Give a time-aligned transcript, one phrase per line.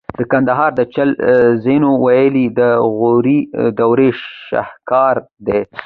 [0.19, 1.09] د کندهار د چل
[1.63, 2.61] زینو ویالې د
[2.97, 3.39] غوري
[3.79, 4.09] دورې
[4.47, 5.15] شاهکار
[5.47, 5.61] دي